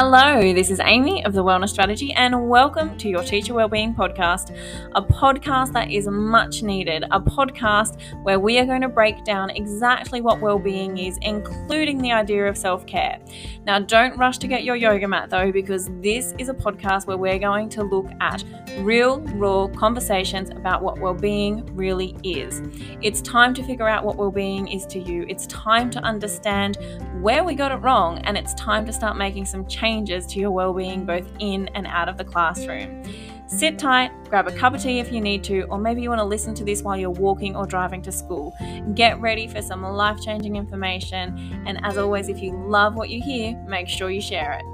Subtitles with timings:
[0.00, 4.56] Hello, this is Amy of the Wellness Strategy, and welcome to your Teacher Wellbeing Podcast,
[4.94, 9.50] a podcast that is much needed, a podcast where we are going to break down
[9.50, 13.18] exactly what well-being is, including the idea of self-care.
[13.64, 17.16] Now, don't rush to get your yoga mat though, because this is a podcast where
[17.16, 18.44] we're going to look at
[18.78, 22.62] real, raw conversations about what well-being really is.
[23.02, 25.26] It's time to figure out what well-being is to you.
[25.28, 26.78] It's time to understand
[27.20, 30.50] where we got it wrong, and it's time to start making some changes to your
[30.50, 33.02] well-being both in and out of the classroom.
[33.46, 36.18] Sit tight, grab a cup of tea if you need to, or maybe you want
[36.18, 38.54] to listen to this while you're walking or driving to school.
[38.94, 43.22] Get ready for some life changing information, and as always, if you love what you
[43.22, 44.64] hear, make sure you share it.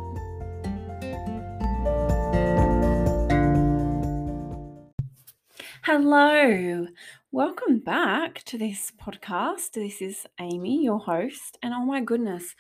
[5.84, 6.88] Hello,
[7.30, 9.70] welcome back to this podcast.
[9.74, 12.56] This is Amy, your host, and oh my goodness,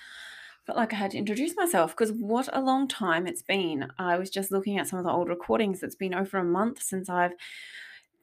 [0.66, 3.88] felt like I had to introduce myself because what a long time it's been.
[3.98, 5.82] I was just looking at some of the old recordings.
[5.82, 7.34] It's been over a month since I've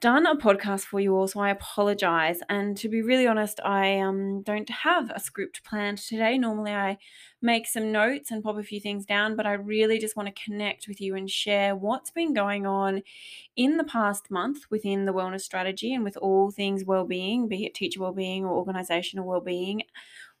[0.02, 2.40] done a podcast for you all, so I apologize.
[2.48, 6.36] And to be really honest, I um, don't have a script planned today.
[6.36, 6.98] Normally, I
[7.40, 10.44] make some notes and pop a few things down, but I really just want to
[10.44, 13.02] connect with you and share what's been going on
[13.54, 17.74] in the past month within the wellness strategy and with all things well-being, be it
[17.74, 19.82] teacher well-being or organizational well-being,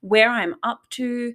[0.00, 1.34] where I'm up to,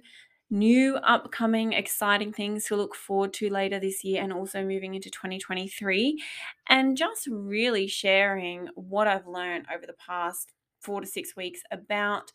[0.50, 5.10] new upcoming exciting things to look forward to later this year and also moving into
[5.10, 6.22] 2023
[6.68, 12.32] and just really sharing what I've learned over the past 4 to 6 weeks about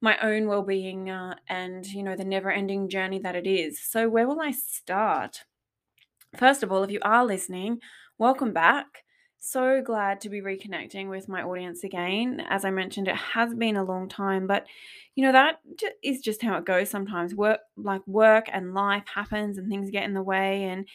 [0.00, 3.80] my own well-being uh, and you know the never-ending journey that it is.
[3.80, 5.44] So where will I start?
[6.36, 7.80] First of all, if you are listening,
[8.18, 9.04] welcome back.
[9.38, 12.42] So glad to be reconnecting with my audience again.
[12.48, 14.66] As I mentioned, it has been a long time, but
[15.14, 15.60] you know that
[16.02, 17.34] is just how it goes sometimes.
[17.34, 20.86] Work like work and life happens and things get in the way and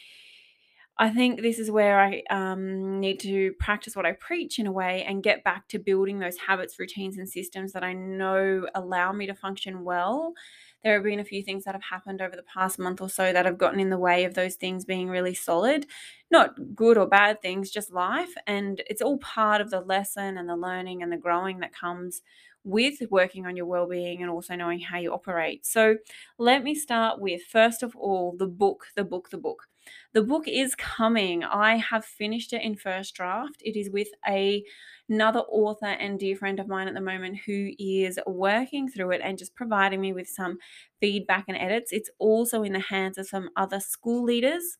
[0.98, 4.72] I think this is where I um, need to practice what I preach in a
[4.72, 9.12] way and get back to building those habits, routines, and systems that I know allow
[9.12, 10.34] me to function well
[10.82, 13.32] there have been a few things that have happened over the past month or so
[13.32, 15.86] that have gotten in the way of those things being really solid.
[16.30, 18.32] Not good or bad things, just life.
[18.46, 22.22] And it's all part of the lesson and the learning and the growing that comes
[22.64, 25.66] with working on your well-being and also knowing how you operate.
[25.66, 25.96] So,
[26.38, 29.66] let me start with first of all the book, the book, the book.
[30.12, 31.42] The book is coming.
[31.42, 33.62] I have finished it in first draft.
[33.64, 34.64] It is with a
[35.08, 39.20] another author and dear friend of mine at the moment who is working through it
[39.22, 40.58] and just providing me with some
[41.00, 41.92] feedback and edits.
[41.92, 44.78] It's also in the hands of some other school leaders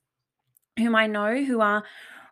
[0.79, 1.85] whom I know who are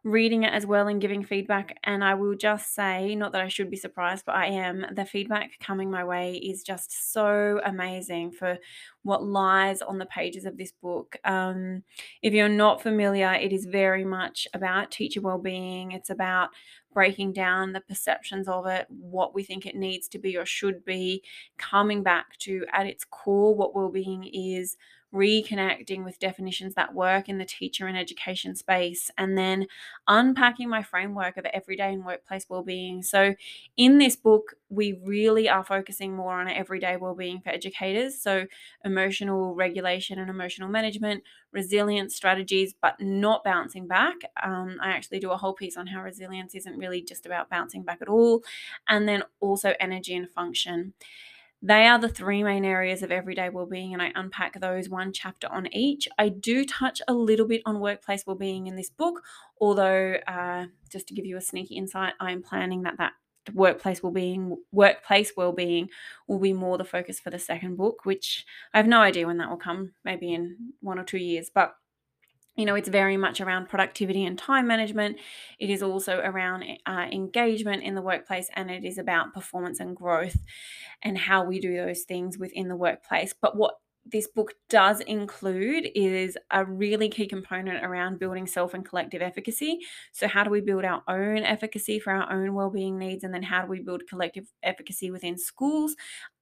[0.02, 1.78] reading it as well and giving feedback.
[1.84, 4.86] And I will just say, not that I should be surprised, but I am.
[4.94, 8.58] The feedback coming my way is just so amazing for
[9.02, 11.16] what lies on the pages of this book.
[11.24, 11.82] Um,
[12.22, 15.92] if you're not familiar, it is very much about teacher well-being.
[15.92, 16.50] It's about
[16.92, 20.84] breaking down the perceptions of it, what we think it needs to be or should
[20.84, 21.22] be,
[21.56, 24.76] coming back to at its core what well-being is,
[25.12, 29.66] reconnecting with definitions that work in the teacher and education space, and then
[30.06, 33.02] unpacking my framework of everyday and workplace well-being.
[33.02, 33.34] So,
[33.76, 38.20] in this book, we really are focusing more on everyday well-being for educators.
[38.20, 38.46] So,
[38.84, 44.16] emotional regulation and emotional management, resilience strategies, but not bouncing back.
[44.42, 47.82] Um, I actually do a whole piece on how resilience isn't really just about bouncing
[47.82, 48.42] back at all,
[48.88, 50.94] and then also energy and function.
[51.62, 55.46] They are the three main areas of everyday well-being and I unpack those one chapter
[55.52, 56.08] on each.
[56.18, 59.22] I do touch a little bit on workplace well-being in this book,
[59.60, 63.12] although uh, just to give you a sneaky insight, I am planning that that
[63.54, 65.88] workplace well-being workplace well-being
[66.28, 68.44] will be more the focus for the second book which
[68.74, 71.74] i have no idea when that will come maybe in one or two years but
[72.56, 75.18] you know, it's very much around productivity and time management.
[75.58, 79.96] It is also around uh, engagement in the workplace, and it is about performance and
[79.96, 80.36] growth
[81.02, 83.34] and how we do those things within the workplace.
[83.40, 83.74] But what
[84.06, 89.78] this book does include is a really key component around building self and collective efficacy.
[90.12, 93.42] So, how do we build our own efficacy for our own well-being needs, and then
[93.42, 95.96] how do we build collective efficacy within schools?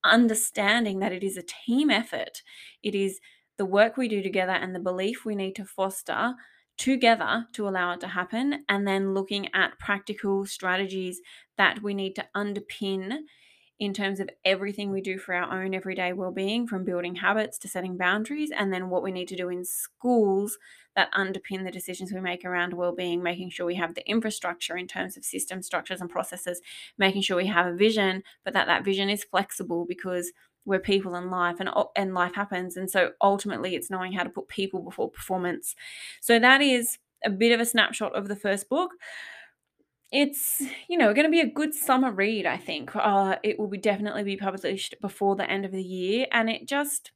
[0.04, 2.42] Understanding that it is a team effort.
[2.82, 3.20] It is
[3.58, 6.34] the work we do together and the belief we need to foster
[6.76, 11.20] together to allow it to happen, and then looking at practical strategies
[11.56, 13.18] that we need to underpin
[13.80, 17.68] in terms of everything we do for our own everyday well-being from building habits to
[17.68, 20.58] setting boundaries and then what we need to do in schools
[20.96, 24.88] that underpin the decisions we make around well-being making sure we have the infrastructure in
[24.88, 26.60] terms of system structures and processes
[26.98, 30.32] making sure we have a vision but that that vision is flexible because
[30.68, 34.30] we're people in life and and life happens and so ultimately it's knowing how to
[34.30, 35.74] put people before performance.
[36.20, 38.92] So that is a bit of a snapshot of the first book.
[40.12, 42.94] It's you know going to be a good summer read i think.
[42.94, 46.66] Uh, it will be definitely be published before the end of the year and it
[46.68, 47.12] just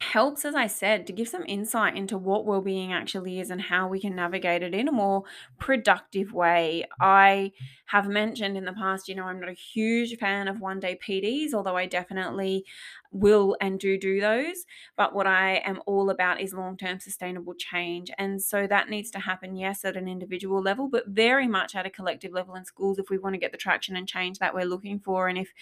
[0.00, 3.88] helps, as I said, to give some insight into what well-being actually is and how
[3.88, 5.24] we can navigate it in a more
[5.58, 6.84] productive way.
[7.00, 7.52] I
[7.86, 11.52] have mentioned in the past, you know, I'm not a huge fan of one-day PDs,
[11.52, 12.64] although I definitely
[13.10, 14.66] will and do do those.
[14.96, 18.10] But what I am all about is long-term sustainable change.
[18.18, 21.86] And so that needs to happen, yes, at an individual level, but very much at
[21.86, 24.54] a collective level in schools if we want to get the traction and change that
[24.54, 25.26] we're looking for.
[25.26, 25.52] And if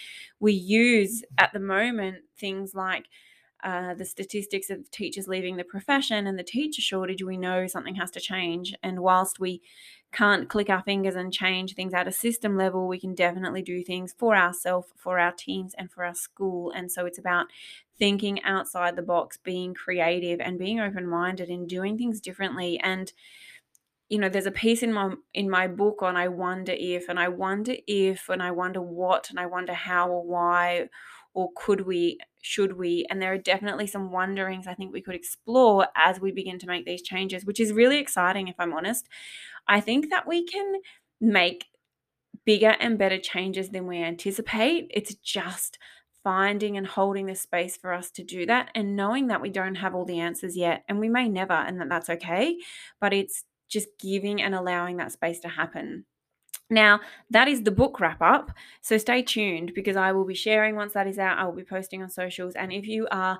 [0.40, 3.06] we use at the moment things like
[3.66, 7.96] uh, the statistics of teachers leaving the profession and the teacher shortage, we know something
[7.96, 8.72] has to change.
[8.80, 9.60] And whilst we
[10.12, 13.82] can't click our fingers and change things at a system level, we can definitely do
[13.82, 16.70] things for ourselves, for our teams, and for our school.
[16.70, 17.48] And so it's about
[17.98, 22.78] thinking outside the box, being creative, and being open minded and doing things differently.
[22.78, 23.12] And
[24.08, 27.18] you know there's a piece in my in my book on i wonder if and
[27.18, 30.88] i wonder if and i wonder what and i wonder how or why
[31.36, 33.04] or could we should we?
[33.10, 36.66] And there are definitely some wonderings i think we could explore as we begin to
[36.66, 39.08] make these changes which is really exciting if i'm honest.
[39.68, 40.74] I think that we can
[41.20, 41.66] make
[42.44, 44.86] bigger and better changes than we anticipate.
[44.90, 45.78] It's just
[46.22, 49.76] finding and holding the space for us to do that and knowing that we don't
[49.76, 52.56] have all the answers yet and we may never and that that's okay
[53.00, 56.04] but it's just giving and allowing that space to happen
[56.68, 58.50] now, that is the book wrap up.
[58.80, 61.38] So stay tuned because I will be sharing once that is out.
[61.38, 62.54] I will be posting on socials.
[62.54, 63.38] And if you are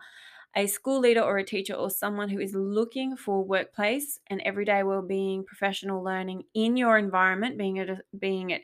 [0.55, 4.83] a school leader or a teacher or someone who is looking for workplace and everyday
[4.85, 8.63] well-being, professional learning in your environment, being it being it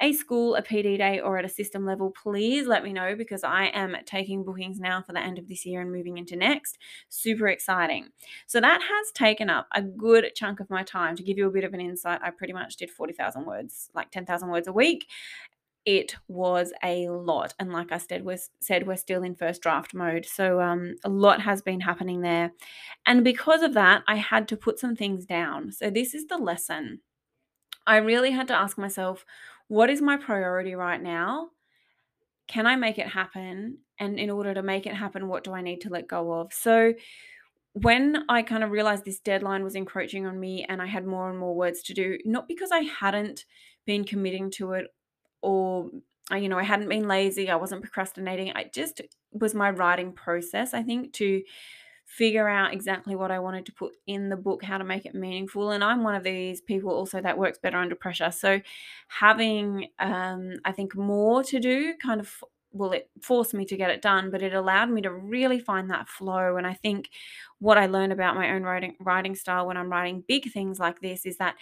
[0.00, 3.42] a school, a PD day, or at a system level, please let me know because
[3.44, 6.78] I am taking bookings now for the end of this year and moving into next.
[7.08, 8.08] Super exciting.
[8.46, 11.16] So that has taken up a good chunk of my time.
[11.16, 14.10] To give you a bit of an insight, I pretty much did 40,000 words, like
[14.10, 15.06] 10,000 words a week
[15.88, 19.94] it was a lot and like i said was said we're still in first draft
[19.94, 22.52] mode so um, a lot has been happening there
[23.06, 26.36] and because of that i had to put some things down so this is the
[26.36, 27.00] lesson
[27.86, 29.24] i really had to ask myself
[29.68, 31.50] what is my priority right now?
[32.46, 33.78] Can I make it happen?
[33.98, 36.52] And in order to make it happen, what do I need to let go of?
[36.52, 36.94] So,
[37.74, 41.30] when I kind of realized this deadline was encroaching on me and I had more
[41.30, 43.44] and more words to do, not because I hadn't
[43.86, 44.86] been committing to it
[45.42, 45.90] or
[46.30, 48.52] uh, you know, I hadn't been lazy, I wasn't procrastinating.
[48.54, 49.00] I just
[49.32, 51.42] was my writing process, I think, to
[52.08, 55.14] figure out exactly what I wanted to put in the book, how to make it
[55.14, 55.72] meaningful.
[55.72, 58.30] And I'm one of these people also that works better under pressure.
[58.30, 58.62] So
[59.08, 63.90] having, um, I think, more to do kind of well, it forced me to get
[63.90, 66.56] it done, but it allowed me to really find that flow.
[66.56, 67.08] And I think
[67.60, 71.00] what I learned about my own writing writing style when I'm writing big things like
[71.00, 71.56] this is that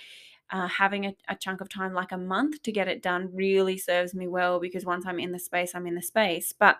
[0.51, 3.77] uh, having a, a, chunk of time like a month to get it done really
[3.77, 6.53] serves me well because once I'm in the space, I'm in the space.
[6.53, 6.79] But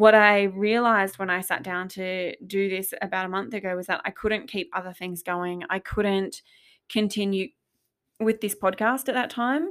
[0.00, 3.86] what I realized when I sat down to do this about a month ago was
[3.88, 5.62] that I couldn't keep other things going.
[5.68, 6.40] I couldn't
[6.88, 7.48] continue
[8.18, 9.68] with this podcast at that time.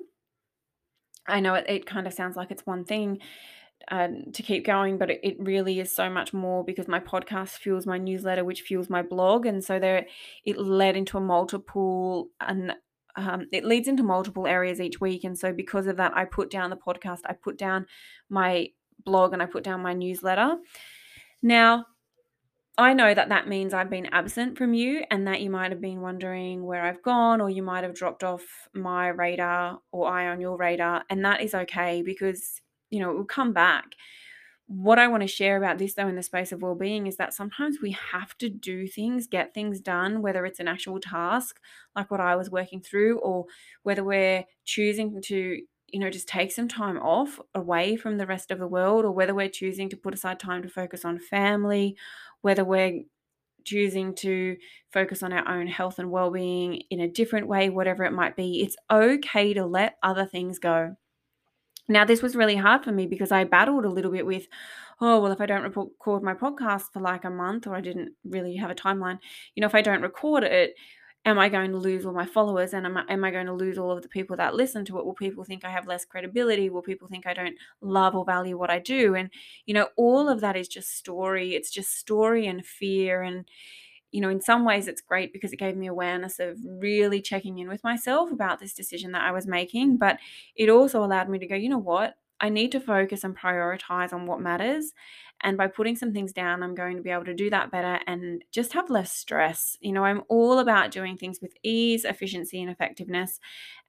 [1.27, 3.17] I know it, it kind of sounds like it's one thing
[3.89, 7.53] uh, to keep going, but it, it really is so much more because my podcast
[7.53, 10.05] fuels my newsletter, which fuels my blog, and so there
[10.45, 12.73] it led into a multiple and
[13.15, 16.51] um, it leads into multiple areas each week, and so because of that, I put
[16.51, 17.87] down the podcast, I put down
[18.29, 18.67] my
[19.05, 20.57] blog and I put down my newsletter.
[21.41, 21.85] Now,
[22.77, 25.81] I know that that means I've been absent from you and that you might have
[25.81, 30.27] been wondering where I've gone or you might have dropped off my radar or I
[30.29, 31.03] on your radar.
[31.09, 33.95] And that is okay because, you know, it will come back.
[34.67, 37.33] What I want to share about this, though, in the space of well-being is that
[37.33, 41.59] sometimes we have to do things, get things done, whether it's an actual task
[41.95, 43.45] like what I was working through, or
[43.83, 45.59] whether we're choosing to
[45.93, 49.11] you know, just take some time off away from the rest of the world, or
[49.11, 51.95] whether we're choosing to put aside time to focus on family,
[52.41, 53.01] whether we're
[53.65, 54.55] choosing to
[54.91, 58.61] focus on our own health and well-being in a different way whatever it might be
[58.61, 60.95] it's okay to let other things go.
[61.87, 64.47] Now this was really hard for me because i battled a little bit with
[65.01, 68.13] oh well if i don't record my podcast for like a month or i didn't
[68.23, 69.17] really have a timeline
[69.55, 70.75] you know if i don't record it
[71.25, 73.53] am I going to lose all my followers and am I, am I going to
[73.53, 75.05] lose all of the people that listen to it?
[75.05, 76.69] Will people think I have less credibility?
[76.69, 79.15] Will people think I don't love or value what I do?
[79.15, 79.29] And,
[79.65, 81.55] you know, all of that is just story.
[81.55, 83.21] It's just story and fear.
[83.21, 83.45] And,
[84.11, 87.59] you know, in some ways it's great because it gave me awareness of really checking
[87.59, 89.97] in with myself about this decision that I was making.
[89.97, 90.19] But
[90.55, 92.15] it also allowed me to go, you know what?
[92.41, 94.93] I need to focus and prioritize on what matters.
[95.41, 97.99] And by putting some things down, I'm going to be able to do that better
[98.07, 99.77] and just have less stress.
[99.79, 103.39] You know, I'm all about doing things with ease, efficiency, and effectiveness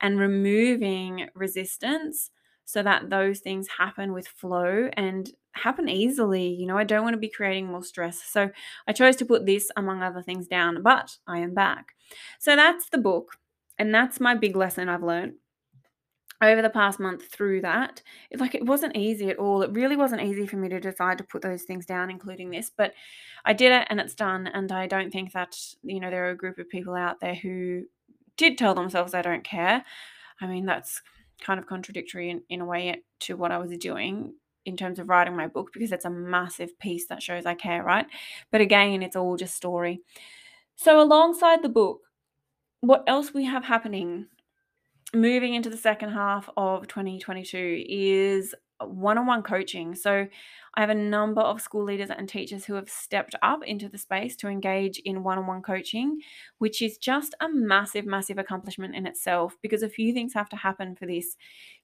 [0.01, 2.31] and removing resistance
[2.65, 6.47] so that those things happen with flow and happen easily.
[6.47, 8.23] You know, I don't want to be creating more stress.
[8.23, 8.51] So
[8.87, 11.95] I chose to put this, among other things, down, but I am back.
[12.39, 13.39] So that's the book.
[13.77, 15.35] And that's my big lesson I've learned
[16.43, 19.63] over the past month through that it, like it wasn't easy at all.
[19.63, 22.71] It really wasn't easy for me to decide to put those things down including this
[22.75, 22.95] but
[23.45, 26.31] i did it and it's done and i don't think that you know there are
[26.31, 27.83] a group of people out there who
[28.41, 29.85] did tell themselves they don't care.
[30.41, 31.03] I mean that's
[31.43, 34.35] kind of contradictory in, in a way to what i was doing
[34.67, 37.83] in terms of writing my book because it's a massive piece that shows i care
[37.83, 38.07] right?
[38.51, 40.01] But again it's all just story.
[40.77, 42.01] So alongside the book
[42.81, 44.27] what else we have happening
[45.15, 49.95] moving into the second half of 2022 is one on one coaching.
[49.95, 50.27] So,
[50.75, 53.99] I have a number of school leaders and teachers who have stepped up into the
[53.99, 56.21] space to engage in one on one coaching,
[56.59, 60.57] which is just a massive, massive accomplishment in itself because a few things have to
[60.57, 61.37] happen for this.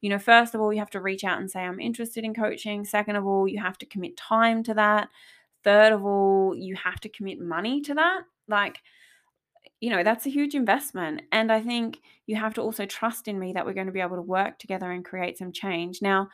[0.02, 2.32] You know, first of all, you have to reach out and say, I'm interested in
[2.32, 2.84] coaching.
[2.84, 5.08] Second of all, you have to commit time to that.
[5.64, 8.20] Third of all, you have to commit money to that.
[8.46, 8.82] Like,
[9.80, 11.22] you know, that's a huge investment.
[11.32, 14.00] And I think you have to also trust in me that we're going to be
[14.00, 16.00] able to work together and create some change.
[16.02, 16.28] Now,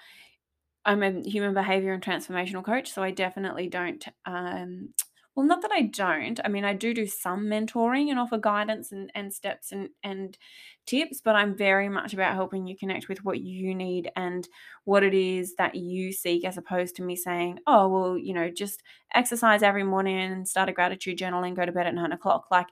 [0.84, 4.94] I'm a human behavior and transformational coach, so I definitely don't um,
[5.34, 6.38] well, not that I don't.
[6.44, 10.36] I mean, I do do some mentoring and offer guidance and, and steps and, and
[10.84, 14.46] tips, but I'm very much about helping you connect with what you need and
[14.84, 18.50] what it is that you seek, as opposed to me saying, oh, well, you know,
[18.50, 18.82] just
[19.14, 22.48] exercise every morning and start a gratitude journal and go to bed at nine o'clock.
[22.50, 22.66] Like,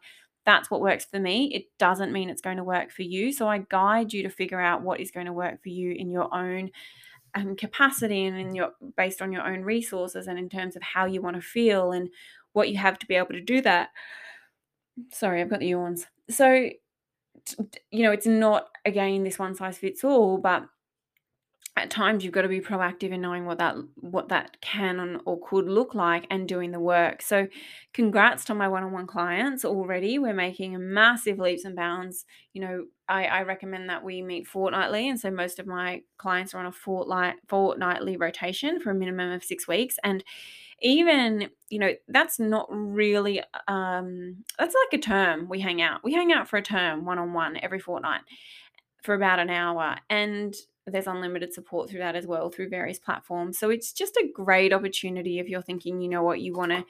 [0.46, 1.52] that's what works for me.
[1.54, 3.32] It doesn't mean it's going to work for you.
[3.32, 6.10] So I guide you to figure out what is going to work for you in
[6.10, 6.70] your own
[7.34, 11.06] um, capacity and in your based on your own resources and in terms of how
[11.06, 12.08] you want to feel and
[12.52, 13.90] what you have to be able to do that.
[15.12, 16.06] Sorry, I've got the yawns.
[16.28, 16.70] So
[17.90, 20.64] you know, it's not again this one size fits all, but
[21.76, 25.38] at times you've got to be proactive in knowing what that what that can or
[25.40, 27.22] could look like and doing the work.
[27.22, 27.46] So
[27.94, 30.18] congrats to my one-on-one clients already.
[30.18, 32.24] We're making massive leaps and bounds.
[32.52, 36.54] You know I, I recommend that we meet fortnightly and so most of my clients
[36.54, 39.96] are on a fortnight fortnightly rotation for a minimum of six weeks.
[40.02, 40.24] And
[40.82, 46.02] even you know that's not really um that's like a term we hang out.
[46.02, 48.22] We hang out for a term one-on-one every fortnight
[49.02, 49.96] for about an hour.
[50.08, 50.54] And
[50.90, 53.58] there's unlimited support through that as well through various platforms.
[53.58, 56.84] So it's just a great opportunity if you're thinking, you know what, you want to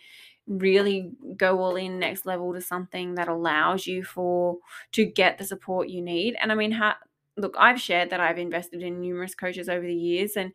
[0.47, 4.59] really go all in next level to something that allows you for
[4.93, 6.37] to get the support you need.
[6.41, 6.95] And I mean, how,
[7.37, 10.53] look, I've shared that I've invested in numerous coaches over the years and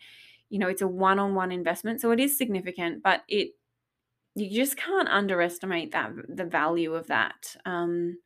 [0.50, 3.50] you know, it's a one-on-one investment, so it is significant, but it
[4.36, 7.56] you just can't underestimate that the value of that.
[7.66, 8.20] Um,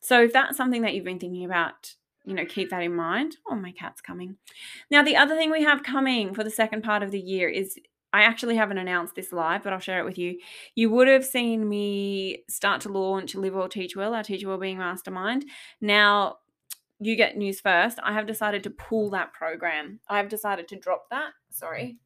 [0.00, 1.94] so if that's something that you've been thinking about
[2.24, 3.36] you know, keep that in mind.
[3.48, 4.36] Oh, my cat's coming.
[4.90, 7.78] Now, the other thing we have coming for the second part of the year is
[8.14, 10.38] I actually haven't announced this live, but I'll share it with you.
[10.74, 14.78] You would have seen me start to launch Live Well Teach Well, our Teacher Wellbeing
[14.78, 15.44] Mastermind.
[15.80, 16.36] Now,
[17.00, 17.98] you get news first.
[18.04, 19.98] I have decided to pull that program.
[20.08, 21.32] I've decided to drop that.
[21.50, 21.98] Sorry,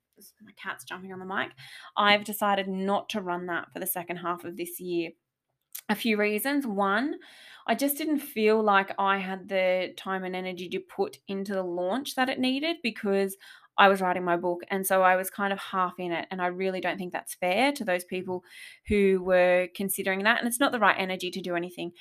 [0.43, 1.51] my cat's jumping on the mic.
[1.97, 5.11] I've decided not to run that for the second half of this year.
[5.89, 6.67] A few reasons.
[6.67, 7.17] One,
[7.67, 11.63] I just didn't feel like I had the time and energy to put into the
[11.63, 13.37] launch that it needed because
[13.79, 14.63] I was writing my book.
[14.71, 16.27] And so I was kind of half in it.
[16.31, 18.43] And I really don't think that's fair to those people
[18.89, 20.39] who were considering that.
[20.41, 21.93] And it's not the right energy to do anything.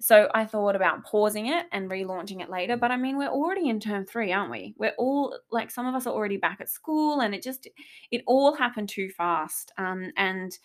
[0.00, 2.76] So I thought about pausing it and relaunching it later.
[2.76, 4.74] But I mean, we're already in term three, aren't we?
[4.78, 7.66] We're all like some of us are already back at school and it just,
[8.12, 9.72] it all happened too fast.
[9.76, 10.56] Um, and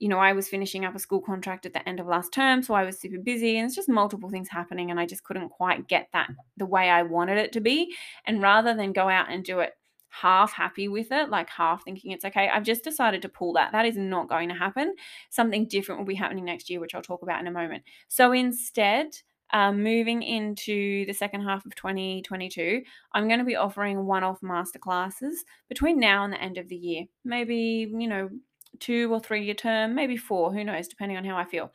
[0.00, 2.62] you know, I was finishing up a school contract at the end of last term,
[2.62, 5.50] so I was super busy, and it's just multiple things happening, and I just couldn't
[5.50, 7.94] quite get that the way I wanted it to be.
[8.26, 9.74] And rather than go out and do it
[10.08, 13.72] half happy with it, like half thinking it's okay, I've just decided to pull that.
[13.72, 14.96] That is not going to happen.
[15.28, 17.84] Something different will be happening next year, which I'll talk about in a moment.
[18.08, 19.08] So instead,
[19.52, 24.40] um, moving into the second half of 2022, I'm going to be offering one off
[24.40, 25.34] masterclasses
[25.68, 27.04] between now and the end of the year.
[27.24, 28.30] Maybe, you know,
[28.78, 31.72] two or three year term, maybe four, who knows, depending on how I feel.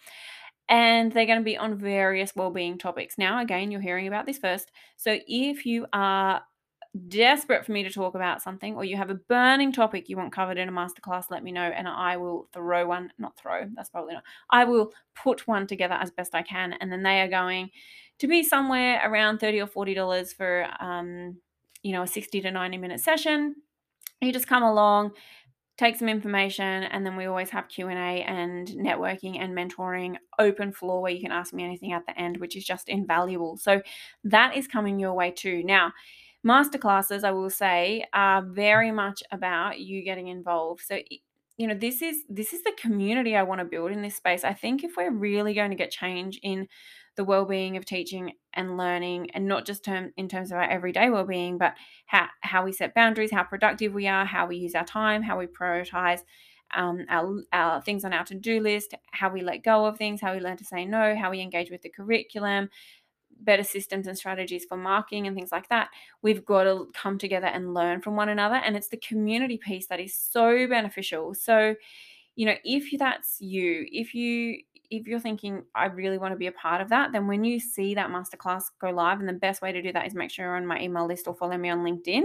[0.68, 3.18] And they're going to be on various well-being topics.
[3.18, 4.72] Now, again, you're hearing about this first.
[4.98, 6.42] So if you are
[7.08, 10.32] desperate for me to talk about something or you have a burning topic you want
[10.32, 13.90] covered in a masterclass, let me know and I will throw one, not throw, that's
[13.90, 14.24] probably not.
[14.50, 17.70] I will put one together as best I can and then they are going
[18.20, 21.36] to be somewhere around 30 or 40 dollars for um
[21.86, 23.56] you know, a 60 to 90 minute session.
[24.20, 25.12] You just come along,
[25.78, 31.02] take some information and then we always have q&a and networking and mentoring open floor
[31.02, 33.58] where you can ask me anything at the end which is just invaluable.
[33.58, 33.82] So
[34.24, 35.64] that is coming your way too.
[35.64, 35.92] Now
[36.46, 40.82] masterclasses i will say are very much about you getting involved.
[40.82, 41.00] So
[41.58, 44.44] you know this is this is the community i want to build in this space.
[44.44, 46.68] I think if we're really going to get change in
[47.16, 51.10] the well-being of teaching and learning and not just term, in terms of our everyday
[51.10, 51.74] well-being but
[52.06, 55.38] how, how we set boundaries how productive we are how we use our time how
[55.38, 56.22] we prioritize
[56.76, 60.34] um, our, our things on our to-do list how we let go of things how
[60.34, 62.70] we learn to say no how we engage with the curriculum
[63.42, 65.90] better systems and strategies for marking and things like that.
[66.22, 69.88] We've got to come together and learn from one another and it's the community piece
[69.88, 71.34] that is so beneficial.
[71.34, 71.76] So
[72.36, 76.48] you know if that's you if you if you're thinking I really want to be
[76.48, 79.62] a part of that, then when you see that masterclass go live, and the best
[79.62, 81.70] way to do that is make sure you're on my email list or follow me
[81.70, 82.24] on LinkedIn.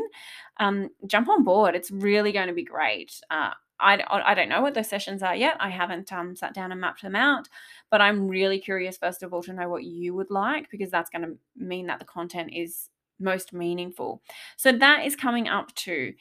[0.58, 1.74] Um, jump on board.
[1.74, 3.20] It's really going to be great.
[3.30, 3.50] Uh,
[3.80, 5.56] I, I don't know what those sessions are yet.
[5.58, 7.48] I haven't um, sat down and mapped them out,
[7.90, 11.10] but I'm really curious, first of all, to know what you would like because that's
[11.10, 14.22] going to mean that the content is most meaningful.
[14.56, 16.14] So that is coming up too.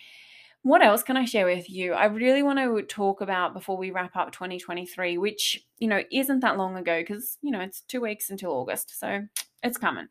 [0.62, 1.94] What else can I share with you?
[1.94, 6.42] I really want to talk about before we wrap up 2023, which, you know, isn't
[6.42, 9.00] that long ago because, you know, it's two weeks until August.
[9.00, 9.22] So
[9.64, 10.08] it's coming.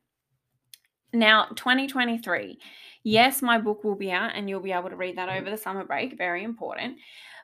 [1.12, 2.58] Now, 2023.
[3.02, 5.56] Yes, my book will be out and you'll be able to read that over the
[5.56, 6.16] summer break.
[6.16, 6.96] Very important.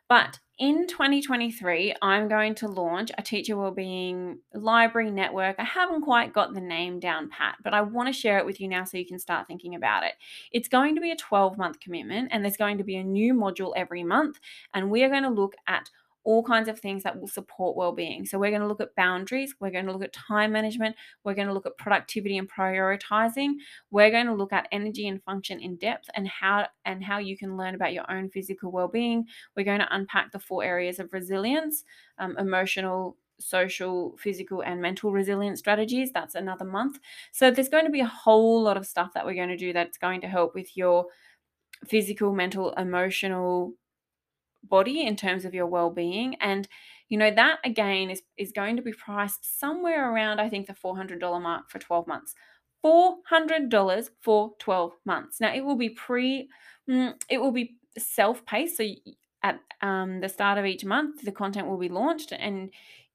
[0.09, 5.57] But in 2023, I'm going to launch a teacher wellbeing library network.
[5.59, 8.61] I haven't quite got the name down pat, but I want to share it with
[8.61, 10.13] you now so you can start thinking about it.
[10.53, 13.35] It's going to be a 12 month commitment, and there's going to be a new
[13.35, 14.39] module every month.
[14.75, 15.91] And we are going to look at
[16.25, 18.27] all kinds of things that will support well-being.
[18.27, 21.35] So we're going to look at boundaries, we're going to look at time management, we're
[21.35, 23.55] going to look at productivity and prioritizing,
[23.91, 27.37] we're going to look at energy and function in depth and how and how you
[27.37, 29.27] can learn about your own physical well-being.
[29.57, 31.85] We're going to unpack the four areas of resilience,
[32.19, 36.13] um, emotional, social, physical, and mental resilience strategies.
[36.13, 37.01] That's another month.
[37.33, 39.73] So there's going to be a whole lot of stuff that we're going to do
[39.73, 41.07] that's going to help with your
[41.87, 43.75] physical, mental, emotional
[44.69, 46.69] body in terms of your well-being and
[47.09, 50.73] you know that again is is going to be priced somewhere around i think the
[50.75, 52.35] $400 mark for 12 months.
[52.85, 55.41] $400 for 12 months.
[55.41, 56.49] Now it will be pre
[56.89, 58.85] mm, it will be self-paced so
[59.43, 62.71] at um, the start of each month the content will be launched and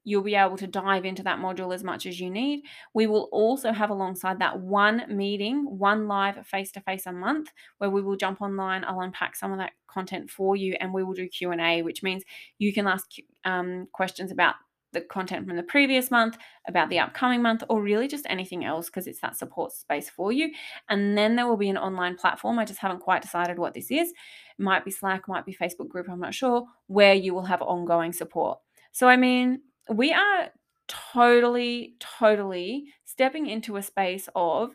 [0.10, 2.64] you'll be able to dive into that module as much as you need.
[2.96, 7.52] We will also have alongside that one meeting, one live face to face a month
[7.78, 8.84] where we will jump online.
[8.84, 12.24] I'll unpack some of that content for you and we will do Q&A, which means
[12.58, 13.06] you can ask
[13.46, 14.56] um, questions about
[14.94, 18.88] the content from the previous month, about the upcoming month, or really just anything else
[18.88, 20.52] because it's that support space for you.
[20.90, 22.58] And then there will be an online platform.
[22.58, 24.10] I just haven't quite decided what this is.
[24.10, 27.62] It might be Slack, might be Facebook group, I'm not sure, where you will have
[27.62, 28.58] ongoing support.
[28.92, 30.50] So, I mean, we are
[30.88, 34.72] totally, totally stepping into a space of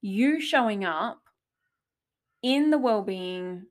[0.00, 1.20] you showing up
[2.42, 3.66] in the well-being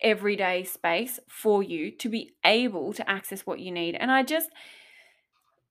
[0.00, 3.94] everyday space for you to be able to access what you need.
[3.94, 4.50] And I just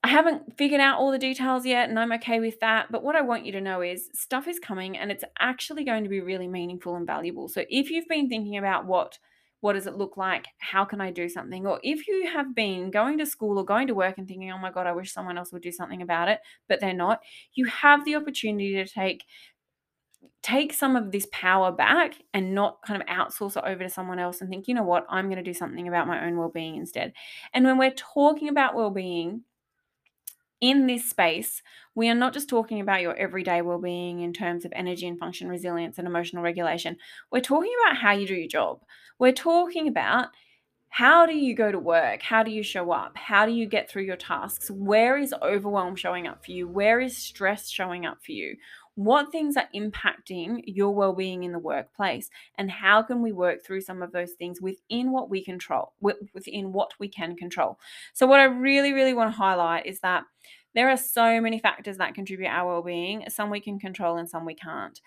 [0.03, 2.91] I haven't figured out all the details yet, and I'm okay with that.
[2.91, 6.03] But what I want you to know is stuff is coming and it's actually going
[6.03, 7.47] to be really meaningful and valuable.
[7.47, 9.19] So if you've been thinking about what
[9.61, 10.47] what does it look like?
[10.57, 11.65] How can I do something?
[11.65, 14.57] Or if you have been going to school or going to work and thinking, oh
[14.57, 17.21] my God, I wish someone else would do something about it, but they're not,
[17.53, 19.23] you have the opportunity to take
[20.43, 24.19] take some of this power back and not kind of outsource it over to someone
[24.19, 26.75] else and think, you know what, I'm going to do something about my own well-being
[26.75, 27.13] instead.
[27.53, 29.43] And when we're talking about well-being,
[30.61, 31.61] in this space,
[31.95, 35.19] we are not just talking about your everyday well being in terms of energy and
[35.19, 36.97] function resilience and emotional regulation.
[37.31, 38.81] We're talking about how you do your job.
[39.19, 40.29] We're talking about
[40.93, 42.21] how do you go to work?
[42.21, 43.15] How do you show up?
[43.15, 44.69] How do you get through your tasks?
[44.69, 46.67] Where is overwhelm showing up for you?
[46.67, 48.57] Where is stress showing up for you?
[48.95, 52.29] What things are impacting your well being in the workplace?
[52.57, 56.73] And how can we work through some of those things within what we control, within
[56.73, 57.79] what we can control?
[58.11, 60.25] So, what I really, really want to highlight is that
[60.75, 64.45] there are so many factors that contribute our well-being some we can control and some
[64.45, 65.01] we can't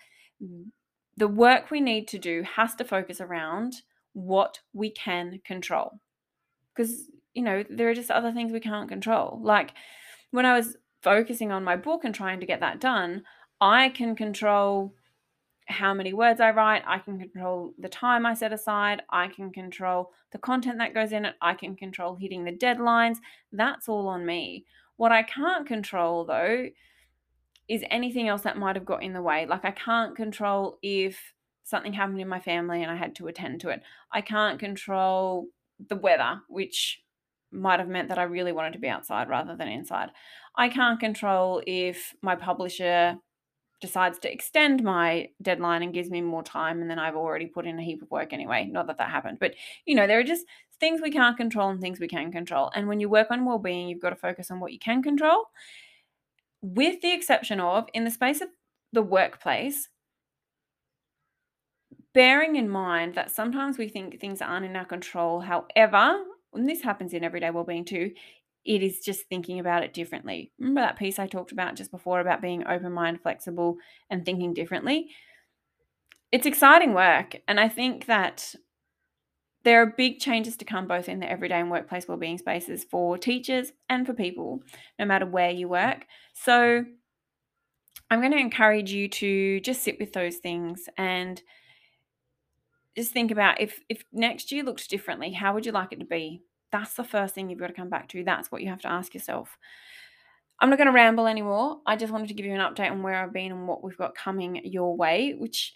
[1.17, 3.81] the work we need to do has to focus around
[4.15, 5.99] what we can control
[6.73, 9.73] because you know there are just other things we can't control like
[10.31, 13.21] when i was focusing on my book and trying to get that done
[13.61, 14.93] i can control
[15.67, 16.83] how many words I write.
[16.85, 19.01] I can control the time I set aside.
[19.09, 21.35] I can control the content that goes in it.
[21.41, 23.17] I can control hitting the deadlines.
[23.51, 24.65] That's all on me.
[24.97, 26.67] What I can't control, though,
[27.67, 29.45] is anything else that might have got in the way.
[29.45, 31.33] Like I can't control if
[31.65, 33.81] something happened in my family and I had to attend to it.
[34.11, 35.47] I can't control
[35.89, 37.01] the weather, which
[37.51, 40.09] might have meant that I really wanted to be outside rather than inside.
[40.55, 43.17] I can't control if my publisher
[43.81, 47.65] decides to extend my deadline and gives me more time and then I've already put
[47.65, 48.69] in a heap of work anyway.
[48.71, 49.53] Not that that happened, but
[49.85, 50.45] you know, there are just
[50.79, 52.71] things we can't control and things we can control.
[52.75, 55.45] And when you work on well-being, you've got to focus on what you can control.
[56.61, 58.49] With the exception of in the space of
[58.93, 59.89] the workplace,
[62.15, 65.41] bearing in mind that sometimes we think things aren't in our control.
[65.41, 66.23] However,
[66.53, 68.11] and this happens in everyday well-being too,
[68.63, 70.51] it is just thinking about it differently.
[70.57, 73.77] Remember that piece I talked about just before about being open mind, flexible,
[74.09, 75.09] and thinking differently?
[76.31, 77.35] It's exciting work.
[77.47, 78.55] And I think that
[79.63, 83.17] there are big changes to come both in the everyday and workplace wellbeing spaces for
[83.17, 84.61] teachers and for people,
[84.97, 86.05] no matter where you work.
[86.33, 86.85] So
[88.09, 91.41] I'm going to encourage you to just sit with those things and
[92.95, 96.05] just think about if if next year looked differently, how would you like it to
[96.05, 96.41] be?
[96.71, 98.23] That's the first thing you've got to come back to.
[98.23, 99.57] That's what you have to ask yourself.
[100.59, 101.79] I'm not going to ramble anymore.
[101.85, 103.97] I just wanted to give you an update on where I've been and what we've
[103.97, 105.75] got coming your way, which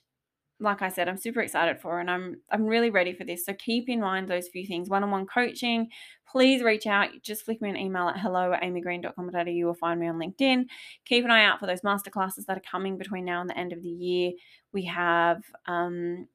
[0.62, 3.46] like I said, I'm super excited for and I'm I'm really ready for this.
[3.46, 4.90] So keep in mind those few things.
[4.90, 5.90] One-on-one coaching,
[6.30, 7.10] please reach out.
[7.22, 10.66] Just flick me an email at hello at amygreen.com.au or find me on LinkedIn.
[11.06, 13.72] Keep an eye out for those masterclasses that are coming between now and the end
[13.72, 14.32] of the year.
[14.74, 16.28] We have um,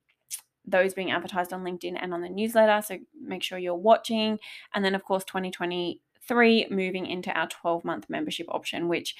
[0.67, 2.83] those being advertised on LinkedIn and on the newsletter.
[2.85, 4.39] So make sure you're watching.
[4.75, 9.15] And then, of course, 2023 moving into our 12 month membership option, which,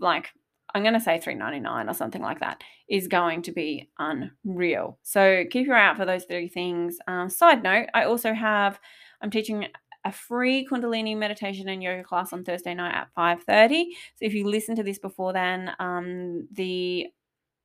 [0.00, 0.30] like,
[0.74, 4.98] I'm going to say 3.99 or something like that is going to be unreal.
[5.02, 6.98] So keep your eye out for those three things.
[7.06, 8.78] Um, side note, I also have
[9.20, 9.66] I'm teaching
[10.04, 13.86] a free Kundalini meditation and yoga class on Thursday night at 5:30.
[14.16, 17.08] So if you listen to this before then, um, the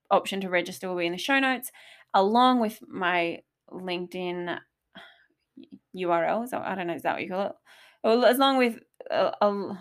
[0.10, 1.72] option to register will be in the show notes
[2.14, 3.40] along with my
[3.72, 4.58] LinkedIn
[5.96, 6.48] URL.
[6.48, 7.52] So I don't know, is that what you call it?
[8.04, 9.32] Well, as long with uh,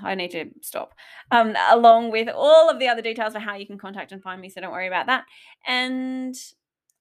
[0.03, 0.95] I need to stop.
[1.31, 4.41] Um, along with all of the other details for how you can contact and find
[4.41, 5.25] me, so don't worry about that.
[5.67, 6.35] And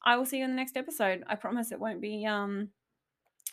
[0.04, 1.24] I will see you in the next episode.
[1.28, 2.70] I promise it won't be um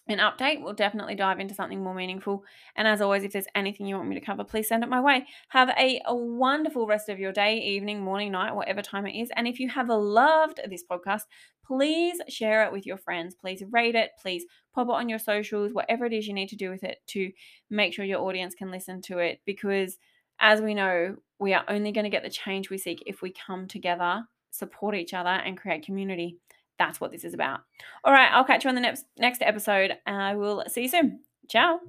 [0.09, 0.63] an update.
[0.63, 2.45] We'll definitely dive into something more meaningful.
[2.77, 5.01] And as always, if there's anything you want me to cover, please send it my
[5.01, 5.27] way.
[5.51, 9.31] Have a, a, wonderful rest of your day, evening, morning, night, whatever time it is.
[9.37, 11.23] And if you have loved this podcast,
[11.67, 13.35] please share it with your friends.
[13.35, 14.11] Please rate it.
[14.21, 14.45] Please
[14.75, 17.31] pop it on your socials, whatever it is you need to do with it to
[17.69, 19.41] make sure your audience can listen to it.
[19.45, 19.99] Because
[20.41, 23.33] as we know, we are only going to get the change we seek if we
[23.33, 26.39] come together, support each other, and create community
[26.79, 27.61] that's what this is about.
[28.05, 29.97] All right, I'll catch you on the next next episode.
[30.07, 31.21] And I will see you soon.
[31.49, 31.81] Ciao.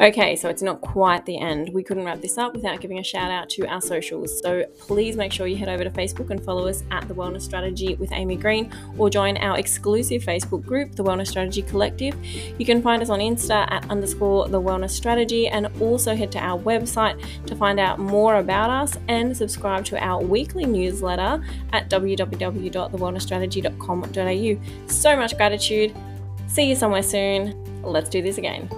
[0.00, 1.74] Okay, so it's not quite the end.
[1.74, 4.40] We couldn't wrap this up without giving a shout out to our socials.
[4.40, 7.42] So please make sure you head over to Facebook and follow us at The Wellness
[7.42, 12.14] Strategy with Amy Green or join our exclusive Facebook group, The Wellness Strategy Collective.
[12.60, 16.38] You can find us on Insta at underscore The Wellness Strategy and also head to
[16.38, 21.90] our website to find out more about us and subscribe to our weekly newsletter at
[21.90, 24.86] www.thewellnessstrategy.com.au.
[24.86, 25.92] So much gratitude.
[26.46, 27.82] See you somewhere soon.
[27.82, 28.70] Let's do this again.